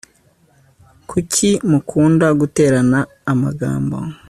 Kuki 1.09 1.49
mukunda 1.69 2.27
guterana 2.39 2.99
amagambo 3.31 3.97